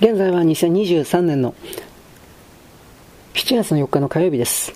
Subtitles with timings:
[0.00, 1.56] 現在は2023年の
[3.34, 4.72] 7月の4日の火曜日です。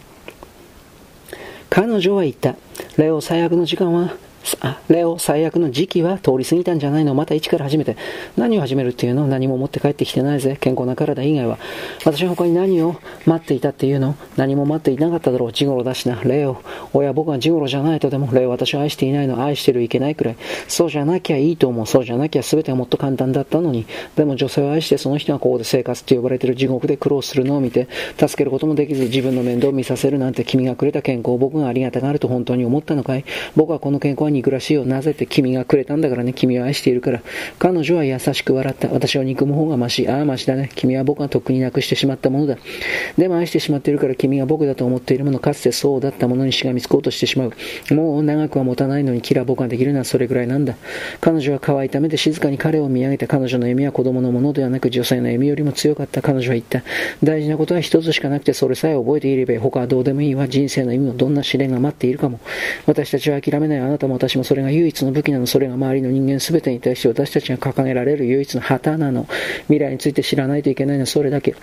[1.71, 2.57] 彼女は言った。
[2.97, 4.17] レオ最悪の時間は
[4.89, 7.15] レオ、最悪の時期は通り過ぎたんじゃないの？
[7.15, 7.97] また一から始めて。
[8.37, 9.27] 何を始めるっていうの？
[9.27, 10.57] 何も持って帰ってきてないぜ。
[10.61, 11.59] 健康な体以外は。
[12.05, 12.97] 私は他に何を
[13.27, 14.17] 待っていたっていうの？
[14.37, 15.53] 何も待っていなかっただろう。
[15.53, 16.21] ジゴロだしな。
[16.25, 16.63] レオ。
[16.93, 19.45] 親僕はジゴロじゃないとでも、レオ私を愛していないの。
[19.45, 20.37] 愛してるいけないくらい。
[20.69, 21.87] そうじゃなきゃいいと思う。
[21.87, 23.87] そうじゃなきゃ全てはもっと簡単だったのに。
[24.17, 33.25] でも女性を愛してその人がここで生活って呼ばれてる地獄で苦労するのを見て、助けることもできず自分の面倒を見させるなんて君がくれた健康僕がありがたがると本当に思ったのかい？
[33.57, 34.85] 僕はこの健康は憎らしいよ。
[34.85, 37.23] なぜって君がくれたんだからね、君を愛しているから。
[37.59, 38.89] 彼女は優しく笑った。
[38.89, 40.09] 私は憎む方がまし。
[40.09, 40.71] ああ、ましだね。
[40.75, 42.59] 君は僕がとっくになくしてしまったものだ。
[43.17, 47.95] でも愛してしまっているから君が僕だと思っているもの、かつてそうだったものにしがみつこうとしてしまう。
[47.95, 50.77] もう長くは持たないのにキラー僕ができるのはそれぐらいなんだ。
[51.21, 56.83] 彼女は乾いた目で静かに彼を見上げて彼女の笑みは子供のものではなく女性の笑みよりも強かった彼女は言った。
[57.23, 60.49] 大事なことは一つしかなくてそれさえ覚えていれば他はどうでもいいわ。
[60.49, 62.41] 人生の意味もどんな試練が待っているかも。
[62.87, 65.47] 私たちは諦めないあなたも私もそれが唯一の武器なの。
[65.49, 69.27] それが周りの人間全てに対して私たちが掲げられる唯一の旗なの。
[69.65, 71.57] 未来について知らないといけないのはそれだけ。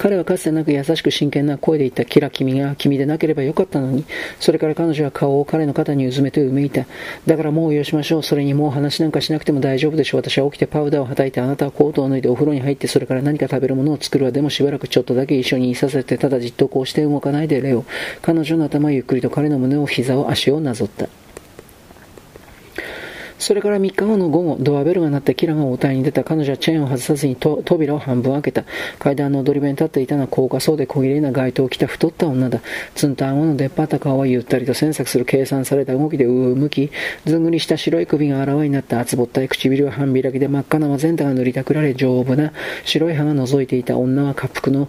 [0.00, 2.06] 彼はかつてなく優しく真剣な声で言った。
[2.06, 4.06] キラ君が君でなければよかったのに。
[4.40, 6.86] それから彼女は顔を彼の肩にうずめてうめいた。
[7.26, 8.22] だからもうよしましょう。
[8.22, 10.22] それにもう話なんかしなくても大丈夫でしょう。
[10.22, 14.32] 私は起きてパウダーをはたいて、あなたはコートを脱いでお風呂に入って、それから何か食べるものを作るわ。
[14.32, 17.84] でもしばらくちょっとだけ一緒にいさせて、ただじっとこうして動かないでレオ。
[18.22, 21.10] 彼女の頭ゆっくりと彼の胸を、膝を、足をなぞった。
[23.40, 28.64] それから3日後の午後、ドアベルが鳴ってキラが応対に出た彼女はチェーンを外さずに扉を半分開けた。
[28.98, 32.60] 階段の踊り場に立っていたのは高価そうで小綺麗な街灯を着た太った女だ。
[32.94, 36.90] ツンと顎の出っ張った顔はゆったりと詮索する計算された動きで上向き、
[37.24, 42.52] ずんぐりした白い首があらわになった厚ぼったい唇は半開きで真っ赤なマゼンタが塗りたくられ丈夫な
[42.84, 44.86] 白い歯が覗いていた女は滑腹の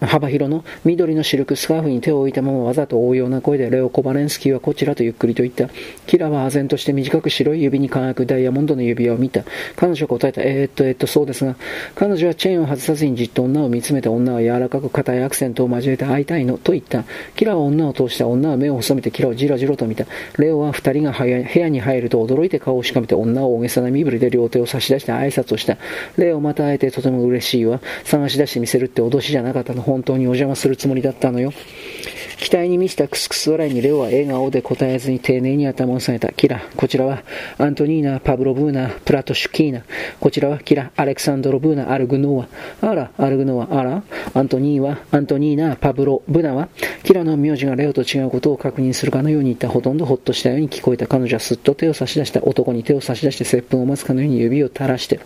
[0.00, 5.68] 幅広の緑のシルクスカーフに手を置いたままわざと応用な声でレオ・コバレンスキーはこちらとゆっくりと言った。
[6.08, 9.44] キラは唖然として短く白い指に輝くダイヤモンドの指輪を見た。
[9.76, 10.42] 彼女は答えた。
[10.42, 11.56] えー、っと、えー、っと、そうですが、
[11.94, 17.04] 彼女はチェーンを外さずにじっと女を見つめて女は柔らかく硬いアクセントを交えて会いたいのと言った。
[17.36, 20.06] キラは女を通した女は目を細めてキラをじろじろと見た。
[20.38, 25.76] レオは二人が部屋に入ると驚いて顔をしかめて女を大げさな身振りで両手を差し出して挨拶をした。
[26.16, 27.80] レオまた会えてとても嬉しいわ。
[28.04, 29.82] 探し出してみせるって脅しじゃなかったの。
[29.82, 31.52] 本当にお邪魔するつもりだったのよ。
[32.40, 36.32] 期待に満ちたクスクス笑いにレオは笑顔で答えずに丁寧に頭を下げた。
[36.32, 37.22] キラ、こちらは
[37.58, 39.82] アントニーナ・パブロ・ブーナ・プラトシュキーナ。
[40.18, 42.48] こちらはキラ・アレクサンドロ・ブーナ・アルグノワ。
[42.80, 44.02] あら、アルグノワ、あら、
[44.32, 46.70] アントニーは、アントニーナ・パブロ・ブナは、
[47.02, 49.68] キラの名字がレオと違うことを確認するかのように言った。
[49.68, 51.06] ほとんどほっとしたように聞こえた。
[51.06, 52.42] 彼女はすっと手を差し出した。
[52.42, 55.20] 男に手を差し出して接吻を待つかのように指を垂らして。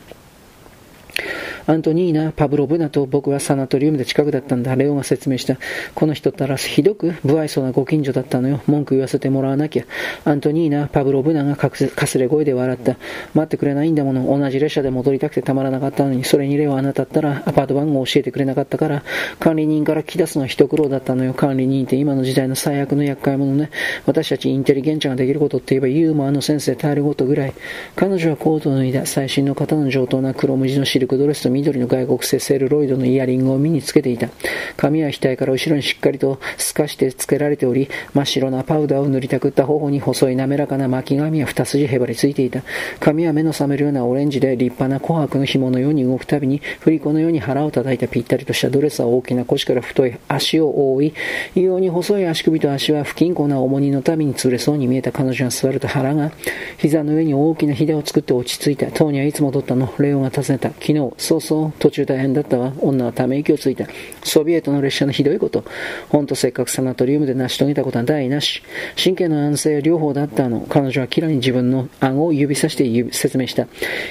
[1.66, 4.76] アントニーナ、パブロブナと僕はサナトリウムで近くだったんだ。
[4.76, 5.56] レオが説明した。
[5.94, 8.60] この人ったらひどく不愛想なご近所だったのよ。
[8.66, 9.84] 文句言わせてもらわなきゃ。
[10.24, 12.96] アントニーナ、パブロブナがかすれ声で笑った。
[13.34, 14.38] 待ってくれないんだもの。
[14.38, 19.02] 同じ列車で戻りたくてたまらなかったのに、それにレオあなたったらアパート番号を教えてくれなかったから、
[19.40, 21.34] 管理人から聞き出すのは一苦労だったのよ。
[21.34, 23.70] 管理人って今の時代の最悪の厄介者ね。
[24.06, 27.54] 私たちインテリゲンチャができることって言えばユーモアの先生耐えることぐらい。
[27.96, 34.28] 彼女はコートを脱いだ最新の型の上等な黒無地のシルクドレスと緑の外国製セルロイドのイヤリングを身につけていた。
[34.76, 42.62] 髪は額から後ろにしっかりと透かしてつけられており、真っ白なパウダーを塗りたくった頬に細い滑らかな巻き髪は二筋へばりついていた。
[43.00, 51.14] 髪は目の覚めるようなオレンジで立派な琥珀の紐のように動くたびに、振り子のように腹を叩いたぴったりとしたドレスは大きな腰から太い足を覆い、
[51.54, 56.32] 異様に細い足首と足は不均衡な重荷のたびに潰れそうに見えた彼女が座ると腹が、
[56.78, 58.90] 膝の上に大きなひでを作って落ち着いた。
[58.90, 60.70] 当にはいつ戻ったのレオが尋ねた。
[60.94, 62.72] 昨日、そうそう、途中大変だったわ。
[62.78, 63.86] 女はため息をついた。
[64.22, 65.64] ソビエトの列車のひどいこと。
[66.08, 68.62] ほんとせっかくサナトリウムで成し遂げたことは大なし。
[69.02, 70.60] 神経の安静は両方だったの。
[70.68, 73.66] 彼女はキラに自分の顎を指さして説明した。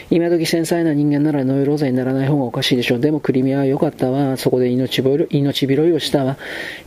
[0.09, 2.99] 今時繊細な人間ならノイローゼにならない方がおかしいでしょう。
[2.99, 4.35] でもクリミアは良かったわ。
[4.35, 6.37] そこで命拾い命拾いをしたわ。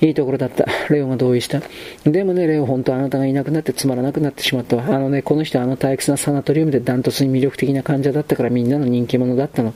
[0.02, 0.66] いいところだった。
[0.90, 1.62] レオが同意した。
[2.04, 4.84] でもね、レオ、本当あなたがいなくなってつまらなくなってしまったわ。
[4.88, 9.72] あのね、この人はあの退屈なサナトリウムでダントツに魅力的な患者だったからみんなの人気者だったの。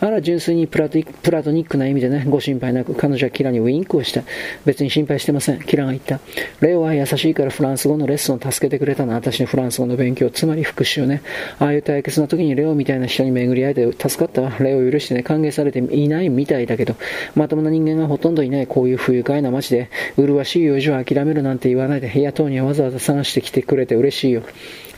[0.00, 4.22] あら、純粋にプラトプラトニックな意味でね、ご心配なく彼女はキラにウィンクをした。
[4.64, 5.62] 別に心配してません。
[5.62, 6.20] キラが言った。
[6.60, 9.14] レオは優しいからフランス語のレッスンを助けてくれたの。
[9.14, 11.22] 私のフランス語の勉強、つまり復習ね。
[11.58, 14.56] ああいう対決の時にレオみたいな人に巡り会えて助かったわ。
[14.60, 16.96] レオを許してね、歓迎されていないみたいだけど、
[17.34, 24.42] まともな人間がほとんどいないこういう不愉快な街で、麗しい用事を諦めるなんて言わないで、部屋等にはわざわざ探してきてくれて嬉しいよ。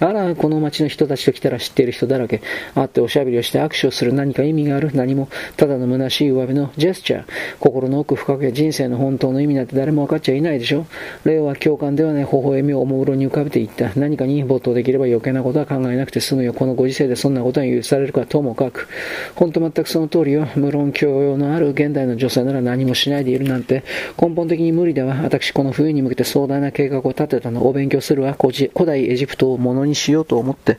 [0.02, 2.42] あら、この町の人たちと来たら知っている人だらけ。
[2.74, 4.90] 会っておしゃべりをして握手をする何か意味がある？
[4.94, 7.24] 何も、ただの虚しい上辺のジェスチャー。
[7.60, 10.86] 心の奥深くや人生の本当の意味なんて誰も分かっちゃいないでしょ。
[11.24, 13.92] レオは共感ではない微笑みをおもむろに浮かべていった。
[13.94, 16.52] 何かに没頭できれば余計なことは考えなくて済むよ。
[16.52, 18.88] このご時世でそんなことは許されるかともかく。
[19.36, 20.48] ほんと全くその通りよ。
[20.56, 23.84] 無論教養のある現代の女性なら何もしないでいるなんて
[24.20, 25.14] 根本的に無理だわ。
[25.22, 27.68] 私この冬に向けて壮大な計画を立てたの。
[27.68, 28.36] お勉強するわ。
[28.36, 30.76] 古代エジプトをものにしようと思って。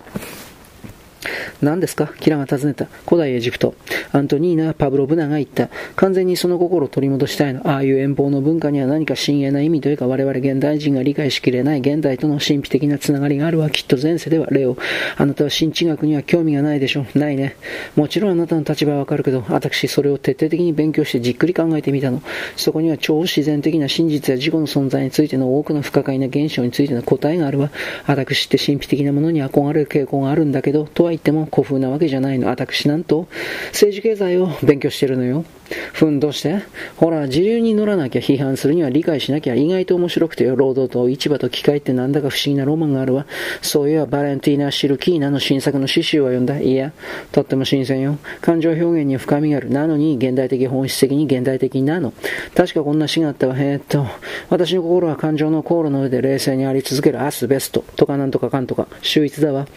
[1.64, 2.12] 何ですか？
[2.20, 2.86] キラが尋ねた。
[3.08, 3.74] 古代エジプト。
[4.12, 5.70] アントニーナ・パブロブナが言った。
[5.96, 7.62] 完全にその心を取り戻したいの。
[7.70, 13.70] ああいう遠方の文化には何か深遠な意味というか我々現代人が理解しきれない現代との神秘的なつながりがあるわ。
[13.70, 14.78] きっと前世では、レオ。
[15.18, 17.18] あなたは新知学には興味がないでしょう。
[17.18, 17.56] ないね。
[17.96, 22.22] もちろんあなたの立場はわかるけど、私それを徹底的に勉強してじっくり考えてみたの。
[22.58, 27.72] そこには超自然的な真実や自己の存在についての多くの不可解な現象についての答えがあるわ。
[28.06, 32.48] 私って神秘的なものに憧れる傾向があるんだけど、とは言っても古風なわけじゃないの。
[32.48, 33.28] 私なんと
[33.68, 35.46] 政治経済を勉強してるのよ。
[35.94, 36.64] ふんどして。
[36.98, 40.56] ほら、自由に乗らなきゃ批判するには理解しなきゃ意外と面白くてよ。
[40.56, 43.26] 労働と市場と機械ってなんだか不思議なロマンがあるわ。
[43.62, 46.60] そういえばバレンティーナ・シルキーナの新作の詩集は読んだ。
[46.60, 46.92] いや、
[47.32, 48.18] とっても新鮮よ。
[48.42, 49.70] 感情表現には深みがある。
[49.70, 52.14] なのに、現代的本質的に現代的なの。
[52.56, 53.56] 確かこんな詩があったわ。
[53.58, 54.06] えー、っと、
[54.50, 58.88] 私の心は感情の航路の上で冷静にあり続けるアスベストとかなんとかかんとか。
[59.02, 59.68] 秀逸だわ。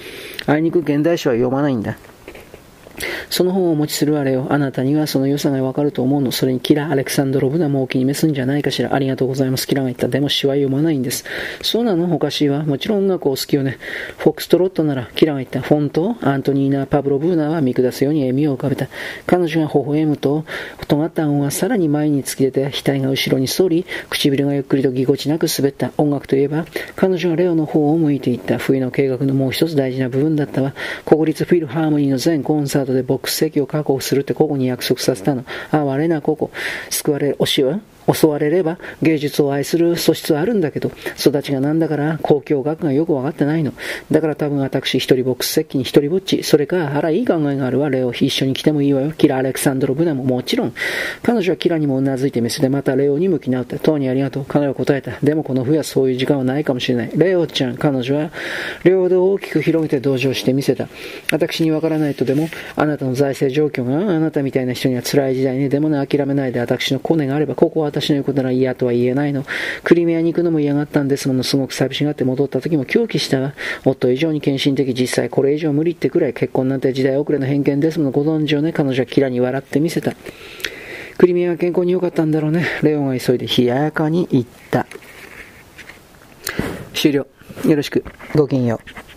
[0.47, 1.97] あいにく現代詩は読まないんだ。
[3.31, 4.47] その本をお持ちするあれよ。
[4.51, 6.33] あなたにはその良さがわかると思うの。
[6.33, 8.95] それにキラ・アレクサンドロブナもお気に召すんじゃないかしら。
[8.95, 9.67] ありがとうございます。
[9.67, 10.09] キラが言った。
[10.09, 11.25] でも詩は読まないんです。
[11.63, 12.65] そうなのおかしいわ。
[12.65, 13.79] もちろん音楽を好きよね。
[14.19, 15.61] フォックストロットなら、キラが言った。
[15.61, 18.89] フォントアントニーナ・パブロ・ブーナは見下すように笑みを浮かべた。
[19.27, 20.45] 彼女が微笑むと、
[20.87, 25.93] 尖った顎がさらに前に突き出て、額が後ろに反り、唇がゆっくりとぎこちなく滑った。
[25.97, 28.59] 音楽といえば、彼女はレオの方を向いていった。
[28.59, 30.75] 冬の計画のもう一つ大事な部分だったわ。
[31.05, 35.45] 国立フィルハーモニーの全コンサートでボ国籍を確保するってここに約束させたの。
[35.71, 36.51] あ、我なここ。
[36.91, 37.37] 救われる。
[37.39, 37.81] おしは
[38.13, 43.73] 襲われれば芸術を愛する素質はあるんだけど、育ちがなんだから公共学がよくわかってないの。
[44.11, 46.43] だから多分私一人ボックス席に一人ぼっち。
[46.43, 47.91] それか、あらいい考えがあるわ。
[47.91, 49.13] レオ一緒に来てもいいわよ。
[49.13, 50.75] キラ・アレクサンドロ・ブナももちろん。
[51.23, 53.79] 彼女はキラにもうなずいてメスでまたレオに向き直った。
[53.79, 54.45] 当にありがとう。
[54.47, 55.13] 彼女は答えた。
[55.23, 57.11] でもこの冬はそういう時間はないかもしれない。
[57.15, 58.31] レオちゃん、彼女は
[58.85, 60.89] 両腕を大きく広げて同情してみせた。
[61.33, 69.45] 私にわからないとでも、あなたの財政状況があなたみたいな人には辛い時代にでもね、諦めないで私のコネがあれば、ここは私の言うことなら嫌とは言えないの。
[69.83, 71.43] クリミアに行くのも嫌がったんですもの。
[71.43, 73.55] すごく寂しがって戻った時も狂気したが、
[73.85, 78.11] 夫以上に献身的、実際これ以上無理ってくらい結婚なんて時代遅れの偏見ですもの。
[78.11, 80.13] ご存知をね、彼女はキラに笑ってみせた。
[81.17, 82.67] クリミアが健康に良かったんだろうね。
[82.83, 84.87] レオンが急いで冷ややかに言った。
[86.93, 87.27] 終了。
[87.65, 88.05] よろしく。
[88.35, 88.81] ごきげんよ
[89.13, 89.16] う。